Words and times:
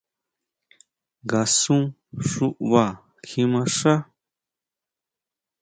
¿Ngasun 1.23 1.83
xuʼbá 2.29 2.85
kjimaxá? 3.25 3.93